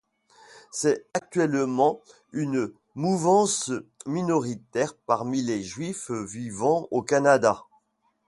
C'est 0.71 1.05
actuellement 1.13 2.01
une 2.33 2.73
mouvance 2.95 3.71
minoritaire 4.07 4.95
parmi 5.05 5.43
les 5.43 5.61
Juifs 5.61 6.09
vivant 6.09 6.87
au 6.89 7.03
Canada. 7.03 7.65